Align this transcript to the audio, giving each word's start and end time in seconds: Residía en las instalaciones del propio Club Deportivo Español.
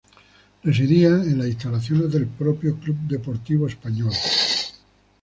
Residía 0.63 1.09
en 1.09 1.37
las 1.37 1.45
instalaciones 1.45 2.11
del 2.11 2.25
propio 2.25 2.75
Club 2.79 2.95
Deportivo 3.01 3.67
Español. 3.67 4.09